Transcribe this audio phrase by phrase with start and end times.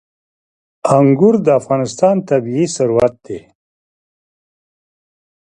[0.97, 3.39] انګور د افغانستان طبعي ثروت دی.